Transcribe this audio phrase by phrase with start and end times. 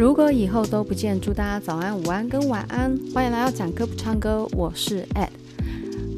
[0.00, 2.98] 如果以后都不见，祝大家早安、午安跟晚安。
[3.12, 5.28] 欢迎来到讲歌不唱歌，我是 Ed。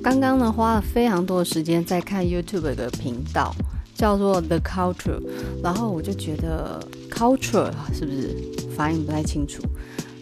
[0.00, 3.52] 刚刚呢，花了非常多的时间在看 YouTube 的频道，
[3.96, 5.20] 叫做 The Culture，
[5.64, 8.36] 然后我就觉得 Culture 是不是
[8.76, 9.64] 发音不太清楚？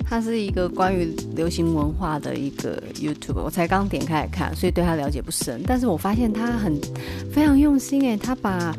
[0.06, 5.60] 它是一个关于流行文化的一个 YouTube，我才刚点开来看，所以对它了解不深。
[5.66, 6.80] 但是我发现它很
[7.30, 8.74] 非常用心诶，它把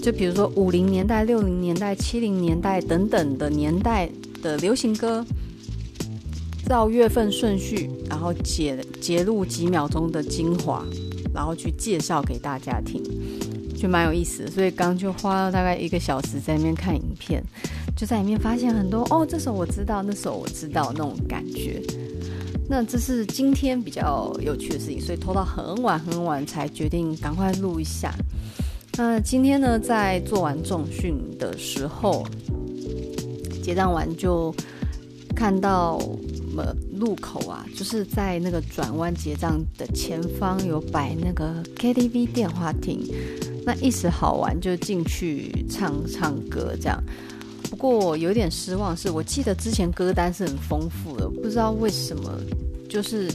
[0.00, 4.08] 就比如说五零年代、六零年代、七零年代等等的年代
[4.42, 5.24] 的流行歌，
[6.66, 10.84] 照月份顺序，然后截截录几秒钟的精华，
[11.34, 13.02] 然后去介绍给大家听，
[13.76, 14.50] 就蛮有意思的。
[14.50, 17.42] 所以刚就花了大概一个小时在那边看影片，
[17.96, 21.82] 就在里面发现很多哦，这首我知道，那首我知道那种感觉。
[22.68, 28.14] 那这是今天比较有趣的事情，所以拖到很晚很晚才决定赶快录一下。
[28.96, 32.24] 那今天呢，在做完重训的时候，
[33.70, 34.52] 结账完就
[35.36, 35.96] 看到
[36.56, 43.00] 呃路口啊，就是在那个转弯结账的前方有摆那个 KTV 电话亭，
[43.64, 47.00] 那一时好玩就进去唱唱歌这样。
[47.70, 52.40] 不过有点失望是，我记得之前歌单是很丰富的，不知道为什么，
[52.88, 53.30] 就是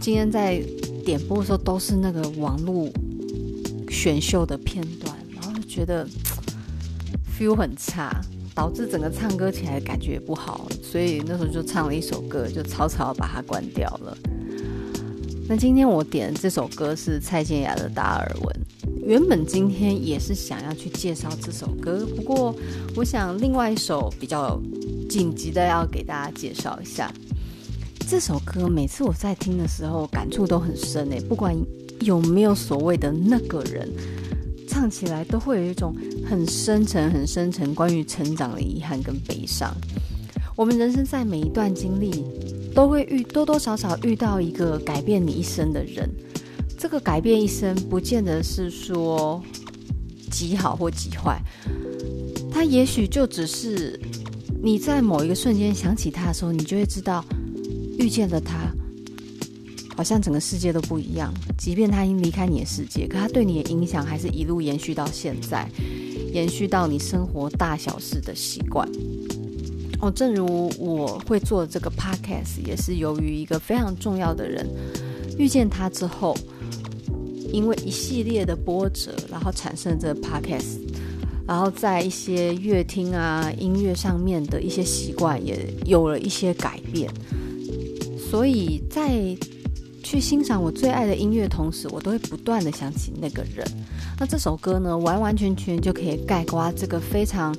[0.00, 0.62] 今天在
[1.04, 2.88] 点播的时候都是那个网络。
[3.90, 6.08] 选秀的片段，然后就觉得
[7.38, 8.22] feel 很差，
[8.54, 14.16] 导致整个唱歌起来感觉不好，所以那时候就唱了一首歌，就草草把它关掉了。
[15.48, 18.56] 那今天我点的这首歌是蔡健雅的《达尔文》，
[19.04, 22.54] 原本今天也是想要去介绍这首歌，不过
[22.96, 24.60] 我想另外一首比较
[25.08, 27.12] 紧急的要给大家介绍一下。
[28.08, 31.56] 这首歌每次我在听的时候感触都很深诶，不管。
[32.00, 33.88] 有没有所谓的那个人，
[34.72, 39.70] 唱起来都会有一种很深沉、很深沉关于成长的遗憾跟悲伤。
[40.56, 42.24] 我们人生在每一段经历，
[42.74, 46.08] 都会遇多多少少遇到一个改变你一生的人。
[46.78, 49.42] 这个改变一生，不见得是说
[50.30, 51.38] 极好或极坏，
[52.50, 54.00] 他也许就只是
[54.62, 57.22] 你在某一个瞬间想起他的时候，你就会知道
[57.98, 58.72] 遇见了他。
[59.96, 65.68] 好像整个世界都不一样，即便他已经离开你的世界，可他对你的影响还是一路延续到现在，
[66.32, 68.88] 延续到你生活大小事的习惯。
[70.00, 74.66] 哦，正如我会做这个 podcast，也是由于一个非常重要的人
[75.38, 76.36] 遇见他之后，
[77.52, 80.80] 因为一系列的波折，然后产生这个 podcast，
[81.46, 87.08] 然后在一些乐听啊、音乐上面的一些习惯也有了一些改变，
[88.30, 89.36] 所以在。
[90.02, 93.66] 去欣赏我最爱的音乐，同时我都会不断的想起那个人。
[94.18, 97.56] 那这首歌呢，完完全全就可以概括这个非常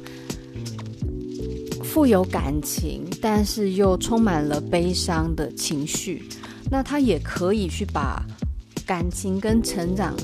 [1.84, 6.24] 富有感情，但是又充满了悲伤的情绪。
[6.70, 8.24] 那它也可以去把
[8.86, 10.16] 感情跟成长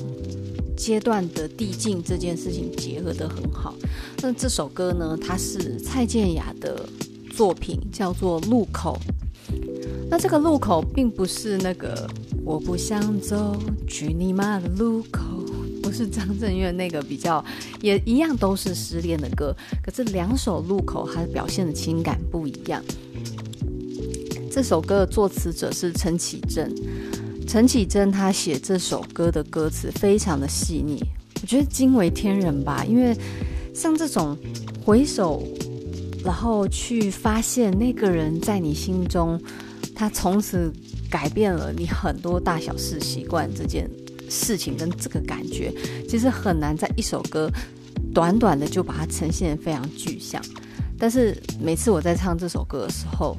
[0.76, 3.74] 阶段的递进这件事情结合得很好。
[4.22, 6.88] 那这首歌呢，它是蔡健雅的
[7.34, 8.98] 作品，叫做《路口》。
[10.10, 12.04] 那这个路口并不是那个
[12.44, 13.56] 我不想走
[13.86, 15.22] 去你妈的路口，
[15.80, 17.42] 不是张震岳那个比较，
[17.80, 22.82] 也一样都是失恋的歌，可是两首路口它表现的情感不一样。
[24.50, 26.74] 这首歌的作词者是陈绮贞，
[27.46, 31.00] 陈绮贞她写这首歌的歌词非常的细腻，
[31.40, 33.16] 我觉得惊为天人吧，因为
[33.72, 34.36] 像这种
[34.84, 35.46] 回首，
[36.24, 39.40] 然后去发现那个人在你心中。
[40.00, 40.72] 他从此
[41.10, 43.86] 改变了你很多大小事习惯这件
[44.30, 45.70] 事情跟这个感觉，
[46.08, 47.50] 其实很难在一首歌
[48.14, 50.42] 短短的就把它呈现非常具象。
[50.98, 53.36] 但是每次我在唱这首歌的时候，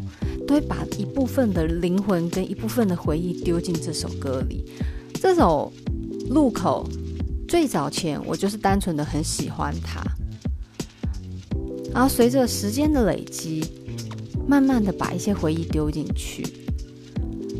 [0.47, 4.63] 都会把一部分的灵魂跟一部分的回忆丢进这首歌里。
[5.15, 5.73] 这首
[6.29, 6.87] 路口
[7.47, 10.03] 最早前我就是单纯的很喜欢它，
[11.91, 13.65] 然后随着时间的累积。
[14.51, 16.45] 慢慢的把一些回忆丢进去，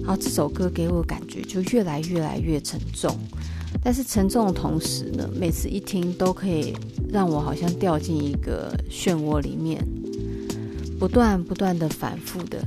[0.02, 3.18] 然后这首歌给我感觉就越来越来越沉重，
[3.82, 6.76] 但是沉重的同时呢，每次一听都可以
[7.10, 9.82] 让我好像掉进一个漩涡里面，
[11.00, 12.62] 不断不断的反复的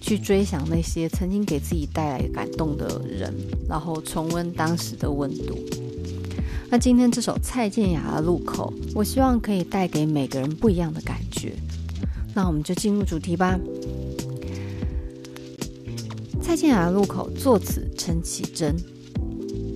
[0.00, 3.34] 去追想那些曾经给自己带来感动的人，
[3.68, 5.58] 然后重温当时的温度。
[6.70, 11.52] 那今天这首蔡健雅的《路口》，我希望可以带给每个人不一样的感觉。
[12.36, 13.58] 那我们就进入主题吧。
[16.42, 18.76] 蔡健雅路口，作词陈绮贞。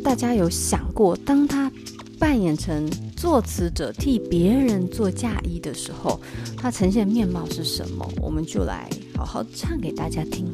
[0.05, 1.73] 大家有想过，当他
[2.19, 2.87] 扮演成
[3.17, 6.21] 作词者替别人做嫁衣的时候，
[6.59, 8.07] 它呈现面貌是什么？
[8.21, 10.47] 我们就来好好唱给大家听。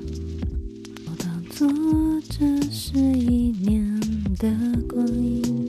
[1.18, 1.68] 当作
[2.30, 4.00] 这是一年
[4.38, 4.48] 的
[4.88, 5.68] 光阴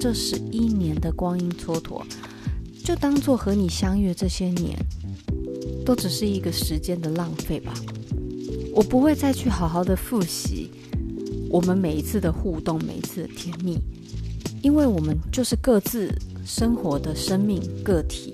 [0.00, 2.04] 这十一年的光阴蹉跎，
[2.84, 4.78] 就当做和你相遇这些年，
[5.84, 7.74] 都只是一个时间的浪费吧。
[8.72, 10.70] 我不会再去好好的复习
[11.50, 13.76] 我们每一次的互动，每一次的甜蜜，
[14.62, 16.14] 因为我们就是各自
[16.46, 18.32] 生活的生命个体。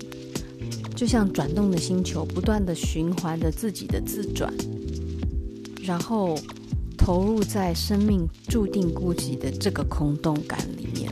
[0.95, 4.53] 就像转动的星球，不断的循环着自己的自转，
[5.81, 6.37] 然后
[6.95, 11.11] 投入在生命注定孤寂的这个空洞感里面。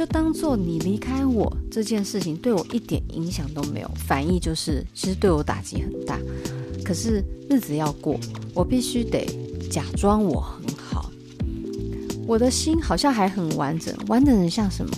[0.00, 6.18] 就当做你离开我这件事情对我一点影响都没有，反义就是其实对我打击很大。
[6.82, 8.18] 可是日子要过，
[8.54, 9.26] 我必须得
[9.70, 11.12] 假装我很好。
[12.26, 14.90] 我的心好像还很完整，完整的像什么？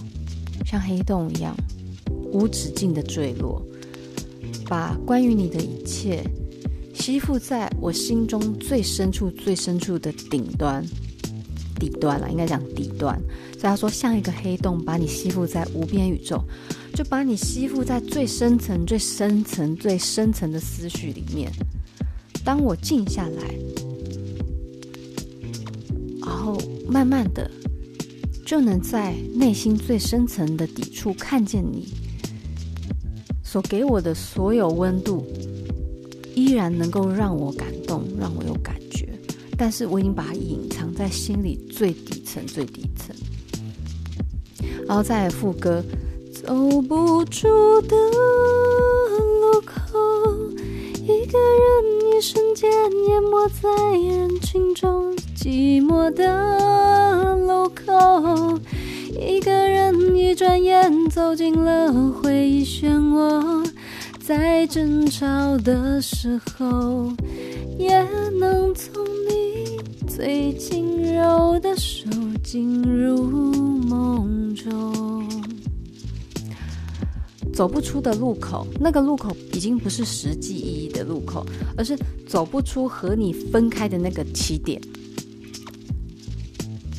[0.64, 1.52] 像黑洞一样，
[2.32, 3.60] 无止境的坠落，
[4.68, 6.22] 把关于你的一切
[6.94, 10.86] 吸附在我心中最深处、最深处的顶端、
[11.80, 13.20] 底端了，应该讲底端。
[13.62, 16.42] 所以他说，像一个黑洞，把你吸附在无边宇宙，
[16.94, 21.48] 就把你吸附在最深层、最深层、最深层的思绪里面。
[22.44, 23.54] 当我静下来。
[26.20, 27.48] 然后慢慢的，
[28.44, 31.86] 就能在内心最深层的底处看见你
[33.44, 35.24] 所给我的所有温度，
[36.34, 39.08] 依然能够让我感动，让我有感觉。
[39.56, 43.14] 但是我已经把它隐藏在心里最底层、最底层。
[44.86, 45.82] 然后再副歌，
[46.32, 47.48] 走不出
[47.82, 47.96] 的
[49.40, 49.98] 路口，
[51.02, 55.14] 一个人一瞬间淹没在人群中。
[55.36, 58.56] 寂寞的路口，
[59.18, 63.68] 一个人一转眼走进了回忆漩涡，
[64.24, 67.12] 在争吵的时候，
[67.76, 68.00] 也
[68.38, 69.41] 能从你
[70.14, 72.06] 最轻柔的手
[72.44, 75.26] 进入梦中。
[77.54, 81.46] 走不出的路口，那个路口已经不是实际意义的路口，
[81.78, 81.98] 而是
[82.28, 84.78] 走不出和你分开的那个起点。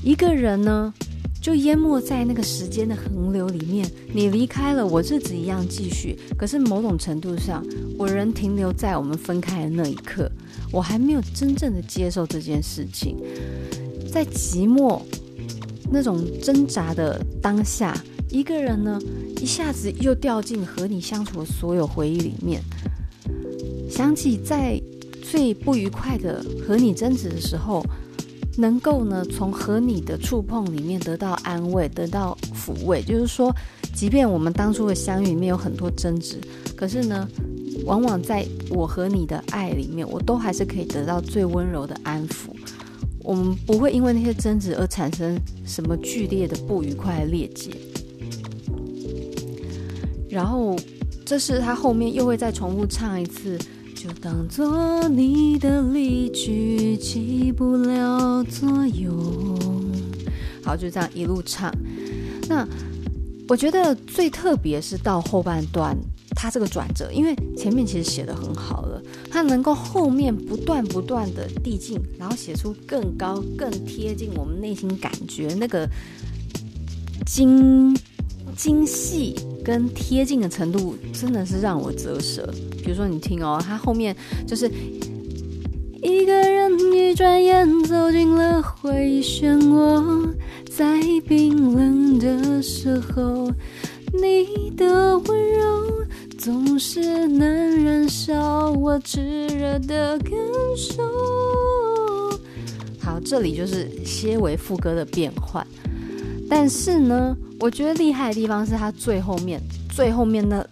[0.04, 0.92] 一个人呢，
[1.40, 3.88] 就淹没在那个时间的洪流里面。
[4.12, 6.18] 你离开了，我日子一样继续。
[6.36, 7.64] 可是某种程度上，
[7.96, 10.32] 我仍停留在我们分开的那一刻。
[10.74, 13.16] 我还没有真正的接受这件事情。
[14.12, 15.00] 在寂寞
[15.90, 17.98] 那种挣扎的当下，
[18.30, 19.00] 一个人呢，
[19.40, 22.62] 一下子又掉进和你相处的所有回忆里面。
[23.90, 24.82] 想起在
[25.22, 27.82] 最不愉快的和你争执的时候。
[28.56, 33.02] 能够呢，从和你的触碰里面得到安慰，得到抚慰。
[33.02, 33.52] 就是说，
[33.96, 36.38] 即便我们当初的相遇里面有很多争执，
[36.76, 37.28] 可是呢，
[37.86, 42.50] 往往在我和你的爱里面，我都还是可以得到最温柔的安抚。
[43.24, 47.72] 我们不会因为那些争执而产生什么剧烈的不愉快的裂解。
[50.30, 50.76] 然后，
[51.26, 53.58] 这是他后面又会再重复唱一次。
[53.96, 59.58] 就当做你的离去起不了作用。
[60.62, 61.74] 好，就这样一路唱。
[62.50, 62.68] 那
[63.48, 65.98] 我觉得最特别是到后半段，
[66.36, 69.02] 它这个转折，因为前面其实写的很好了，
[69.32, 75.88] 它能够后面不断不断的递进，然后写出更高、更贴近我们内心感觉那个
[77.26, 77.98] 精
[78.54, 82.54] 精细跟贴近的程度，真的是让我啧舌。
[82.84, 84.14] 比如说，你听哦，他后面
[84.46, 84.70] 就是
[86.02, 90.34] 一个人一转眼走进了回忆漩涡，
[90.70, 93.50] 在冰冷的时候，
[94.12, 96.03] 你的温柔
[96.44, 100.34] 总是能燃烧我炙热的感
[100.76, 101.02] 受。
[103.00, 105.66] 好，这里就是些微副歌的变换，
[106.50, 109.62] 但是呢，我觉得厉害的地方是它最后面
[109.96, 110.68] 最后面那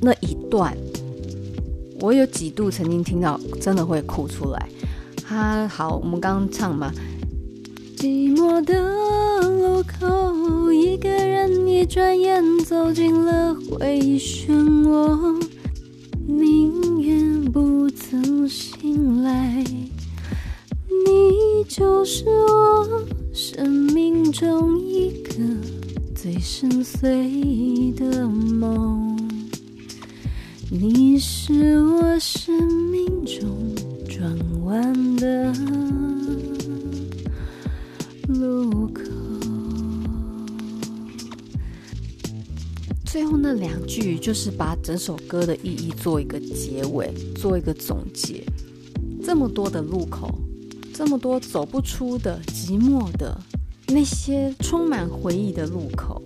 [0.00, 0.72] 那一段，
[1.98, 4.68] 我有几度曾经听到，真的会哭出来。
[5.26, 6.92] 他好，我们刚刚唱嘛。
[7.98, 14.52] 寂寞的路口，一个人一转眼走进了回忆漩
[14.84, 15.44] 涡，
[16.24, 19.64] 宁愿不曾醒来。
[20.88, 25.32] 你就是我生命中一个
[26.14, 29.18] 最深邃的梦，
[30.70, 32.54] 你是我生
[32.92, 33.74] 命中
[34.08, 35.52] 转弯的
[38.28, 39.00] 路口。
[43.06, 48.44] 最后那两句就是把整首歌的意义做一个结尾，做一个总结。
[49.24, 50.38] 这么多的路口，
[50.92, 53.34] 这么多走不出的、寂寞的
[53.86, 56.20] 那些充满回忆的路口，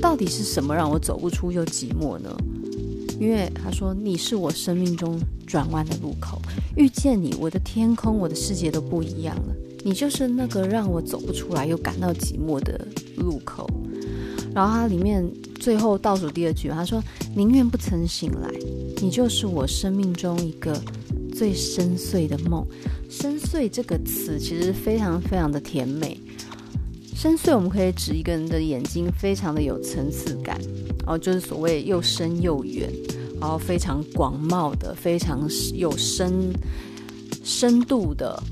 [0.00, 2.36] 到底是什么让我走不出又寂寞呢？
[3.20, 6.42] 因为他说，你是我生命中转弯的路口，
[6.76, 9.54] 遇见你，我的天空，我的世界都不一样了。
[9.84, 12.86] 你就是那个让我走不出来又感到寂寞的
[13.16, 13.68] 路口。
[14.54, 15.26] 然后它里面
[15.58, 17.02] 最后倒数第二句，他说
[17.34, 18.50] ：“宁愿不曾醒来，
[19.00, 20.78] 你就是我生命中一个
[21.34, 22.66] 最深邃的梦。”
[23.08, 26.18] 深邃这个词其实非常非常的甜美。
[27.14, 30.58] 深邃，我们可以指一个人的眼睛非常的有层次感，
[31.06, 32.90] 哦，就是所谓又深又远，
[33.40, 36.52] 然后非常广袤的，非常有深
[37.44, 38.42] 深度的，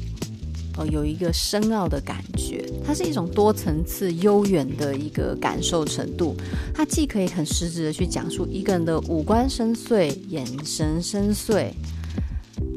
[0.87, 2.65] 有一个深奥的感觉。
[2.85, 6.35] 它是一种多层次、悠远的一个感受程度。
[6.75, 11.71] 它既可以很实质的去讲述一个人的五官深邃、眼神深邃，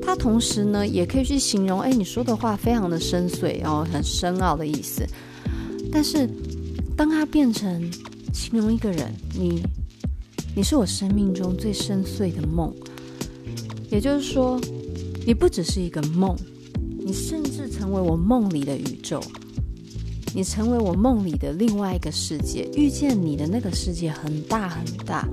[0.01, 5.05] 它同时呢，也可以去形容，哎，你说的话非常的深邃，然后很深奥的意思。
[5.91, 6.29] 但是，
[6.95, 7.89] 当它变成
[8.33, 9.63] 形容一个人，你，
[10.55, 12.73] 你是我生命中最深邃的梦，
[13.89, 14.59] 也就是说，
[15.25, 16.35] 你不只是一个梦，
[17.03, 19.21] 你甚至成为我梦里的宇宙，
[20.33, 22.69] 你成为我梦里的另外一个世界。
[22.75, 25.27] 遇见你的那个世界很大很大，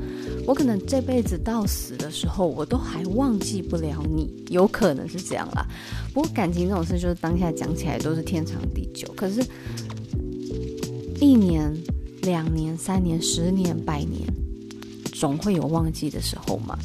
[0.46, 5.66] 我可能这辈子到死的时候，我都还忘记不了你，有可能是这样啦。
[6.12, 9.40] 不过感情这种事，就是当下讲起来都是天长地久，可是。
[11.22, 11.70] 一年、
[12.22, 14.26] 两年、三年、十年、百年，
[15.12, 16.78] 总会有忘记的时候嘛。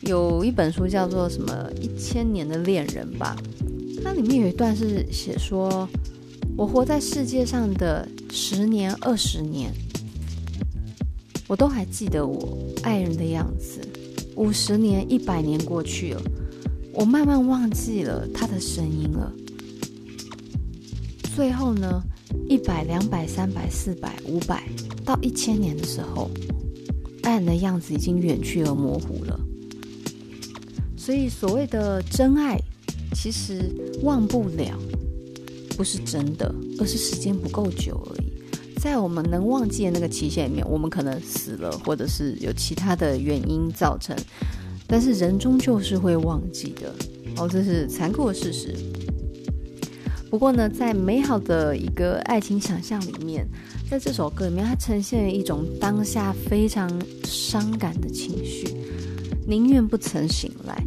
[0.00, 3.36] 有一本书叫做什么《一千年的恋人》吧，
[4.08, 5.86] 它里面有一段是写说：
[6.56, 9.70] 我活在世界上的十年、二十年，
[11.46, 13.86] 我都还记得我爱人的样子。
[14.34, 16.22] 五十年、一百年过去了，
[16.94, 19.30] 我慢慢忘记了他的声音了。
[21.36, 22.02] 最后呢？
[22.48, 24.66] 一百、两百、三百、四百、五百，
[25.04, 26.30] 到一千年的时候，
[27.24, 29.38] 爱人的样子已经远去而模糊了。
[30.96, 32.58] 所以，所谓的真爱，
[33.20, 33.68] 其实
[34.02, 34.78] 忘不了，
[35.76, 38.32] 不是真的，而是时间不够久而已。
[38.80, 44.16] 在我们能忘记的那个期限里面，我们可能死了，或者是有其他的原因造成。
[44.86, 46.94] 但是，人终究是会忘记的。
[47.38, 48.72] 哦，这是残酷的事实。
[50.30, 53.44] 不过呢，在美好的一个爱情想象里面，
[53.90, 56.88] 在这首歌里面，它呈现了一种当下非常
[57.24, 58.76] 伤感的情绪，
[59.44, 60.86] 宁愿不曾醒来。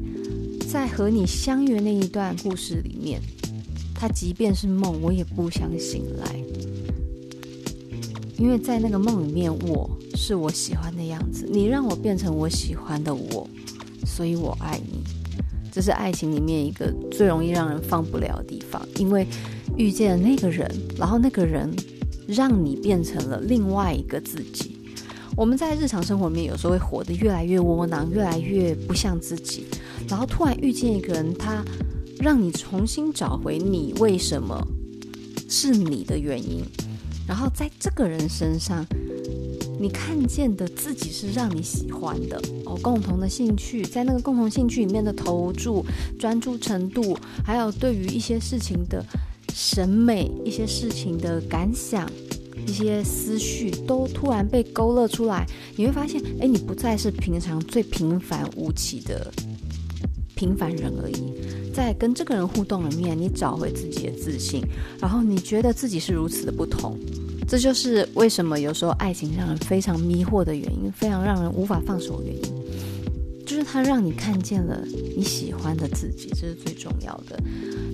[0.71, 3.19] 在和你相约那一段故事里面，
[3.93, 6.33] 它即便是梦，我也不想醒来，
[8.37, 13.45] 因为在那个梦里面，我是我喜欢的样子，你让我变成我喜欢的我，
[14.05, 15.03] 所以我爱你。
[15.73, 19.27] 这是爱情里面一个最容易让人放不了的地方，因为
[19.75, 21.69] 遇见了那个人，然后那个人
[22.25, 24.77] 让你变成了另外一个自己。
[25.41, 29.65] 我们在日常生活里面有时候会活得越来越窝囊，越来越不像自己，
[30.07, 31.65] 然后突然遇见一个人，他
[32.19, 34.55] 让你重新找回你为什么
[35.49, 36.63] 是你的原因，
[37.27, 38.85] 然后在这个人身上。
[39.79, 45.83] 你看见的自己是让你喜欢的哦，共同的兴趣，在那个共同兴趣里面的投注、
[46.19, 49.03] 专注程度，还有对于一些事情的
[49.55, 52.07] 审美、一些事情的感想、
[52.67, 55.45] 一些思绪，都突然被勾勒出来。
[55.75, 59.31] 你会发现，哎，你不再是平常最平凡无奇的
[60.35, 61.33] 平凡人而已。
[61.73, 64.61] 在跟这个人互动里面，你找回自己的自信，
[64.99, 66.97] 然后你觉得自己是如此的不同，
[67.47, 72.41] 这就是为什么有时候爱情让人非常迷惑的原因，非常让人无法放手的原因，
[73.61, 74.83] 就是它让你看见了
[75.15, 77.39] 你喜欢的自己，这是最重要的。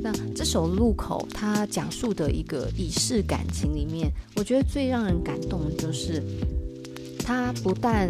[0.01, 6.24] 那这首《路口》它讲述的一个已逝感情里面，我觉得最让人感动的就是，
[7.19, 8.09] 它不但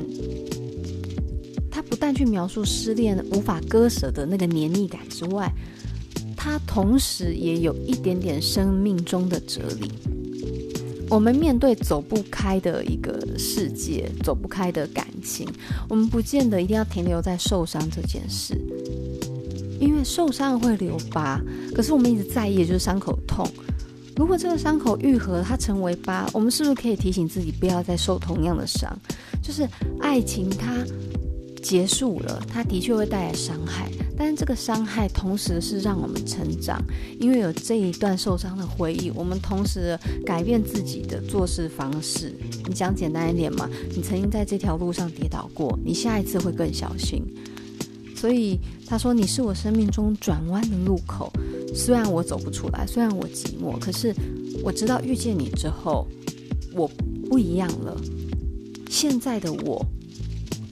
[1.72, 5.52] 他不但去描述失恋无法割舍的那个黏腻感之外，
[6.36, 9.92] 他同时也有一点点生命中的哲理。
[11.10, 15.48] 我们面对走不开的一个世界，走不开的感情，
[15.90, 18.60] 我们不见得一定要停留在受伤这件事，
[19.80, 21.42] 因为受伤会留疤。
[21.74, 23.48] 可是我们一直在意的就是伤口痛。
[24.16, 28.92] 如果这个伤口愈合，它成为疤，我们是不是可以提醒自己不要再受同样的伤？
[29.42, 29.68] 就是
[30.00, 30.86] 爱情它。
[31.60, 36.82] 结束了，它的确会带来伤害，但是这个伤害同时是让我们成长，
[37.20, 42.34] 因为有这一段受伤的回忆，我们同时改变自己的做事方式。
[42.66, 47.24] 你讲简单一点嘛，你曾经在这条路上跌倒过，你下一次会更小心。
[48.16, 51.32] 所以他说：“你是我生命中转弯的路口，
[51.76, 54.12] 虽然我走不出来，虽然我寂寞，可是
[54.64, 56.08] 我知道遇见你之后，
[56.74, 56.90] 我
[57.30, 57.96] 不一样了。
[58.90, 59.86] 现在的我。”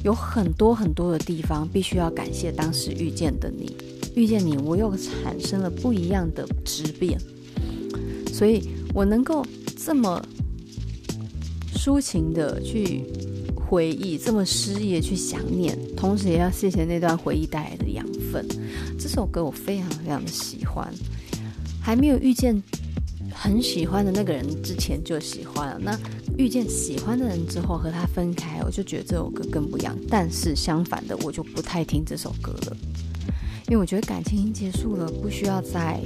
[0.06, 3.76] 有很多很多的地方必须要感谢当时遇见的你，
[4.14, 7.20] 遇见你，我又产生了不一样的质变，
[8.32, 9.44] 所以我能够
[9.84, 10.24] 这么
[11.74, 13.02] 抒情的去
[13.56, 18.48] 回忆，这么诗意的去想念，同时也要谢谢那段回忆带来的养分。
[19.00, 20.88] 这首歌我非常非常的喜欢，
[21.82, 22.62] 还没有遇见
[23.34, 25.80] 很喜欢的那个人之前就喜欢了。
[25.80, 26.00] 那
[26.38, 29.98] 遇见喜欢的人之后，和他分开，我就觉得这首歌更不一样。
[30.10, 32.78] 但是相反的，我就不太听这首歌了，
[33.68, 36.02] 因为我觉得感情已经结束了，不需要再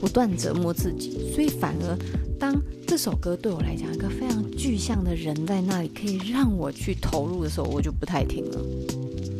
[0.00, 1.32] 不断折磨自己。
[1.32, 1.98] 所以反而
[2.38, 2.54] 当
[2.86, 8.60] 这首歌对我来讲一个非常具象的人在那里，可以让我去投入的时候，我就不太听了。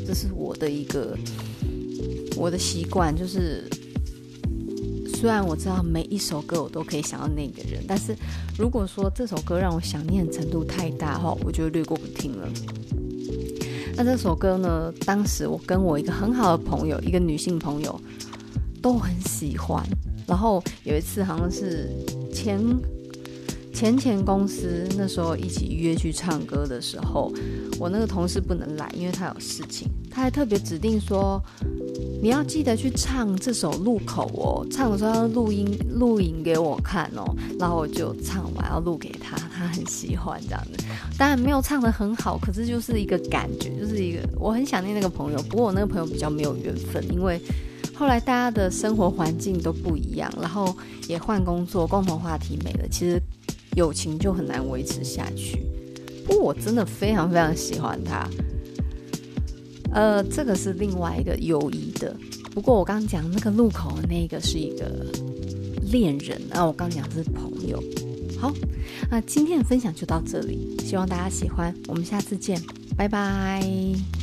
[0.06, 1.16] 这是我的一个
[2.36, 3.68] 我的习惯，就是。
[5.18, 8.14] 虽然我知道每一首歌我都可以想到那个人，但是
[8.58, 12.46] 如果说这首歌让我想念程度太大的话，我就略过不听了。
[13.96, 17.98] 那这首歌呢，当时我跟我一个很好的朋友，一个女性朋友
[18.82, 19.82] 都很喜欢。
[20.26, 21.88] 然后有一次好像是
[22.30, 22.60] 前
[23.72, 27.32] 前前公司那时候一起约去唱歌的时候，
[27.80, 31.38] 我那个同事不能来，因为他有事情，他还特别指定说。
[32.22, 37.22] 你要记得去唱这首《路口》哦，唱的时候要录音录影给我看哦，
[37.58, 40.82] 然后我就唱完要录给他，他很喜欢这样子。
[41.18, 45.38] 当然没有唱得很好，可是就是一个感觉，就是一个我很想念那个朋友。
[45.42, 47.38] 不过我那个朋友比较没有缘分，因为
[47.94, 50.74] 后来大家的生活环境都不一样，然后
[51.06, 53.20] 也换工作，共同话题没了，其实
[53.76, 55.62] 友情就很难维持下去。
[56.26, 58.26] 不过我真的非常非常喜欢他。
[59.92, 62.14] 呃，这个是另外一个友谊的。
[62.52, 65.06] 不过我刚刚讲那个路口那个是一个
[65.90, 67.82] 恋人，那我刚讲的是朋友。
[68.38, 68.52] 好，
[69.10, 72.60] 那今天的分享就到这里，希望大家喜欢，我们下次见，
[72.96, 74.15] 拜拜。